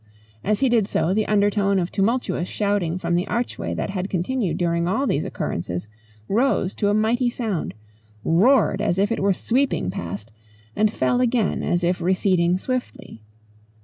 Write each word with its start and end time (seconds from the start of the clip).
As 0.43 0.61
he 0.61 0.67
did 0.67 0.87
so 0.87 1.13
the 1.13 1.27
undertone 1.27 1.77
of 1.77 1.91
tumultuous 1.91 2.47
shouting 2.49 2.97
from 2.97 3.13
the 3.13 3.27
archway 3.27 3.75
that 3.75 3.91
had 3.91 4.09
continued 4.09 4.57
during 4.57 4.87
all 4.87 5.05
these 5.05 5.25
occurrences 5.25 5.87
rose 6.27 6.73
to 6.73 6.89
a 6.89 6.93
mighty 6.95 7.29
sound, 7.29 7.75
roared 8.23 8.81
as 8.81 8.97
if 8.97 9.11
it 9.11 9.19
were 9.19 9.31
sweeping 9.31 9.91
past, 9.91 10.31
and 10.75 10.91
fell 10.91 11.21
again 11.21 11.61
as 11.61 11.83
if 11.83 12.01
receding 12.01 12.57
swiftly. 12.57 13.21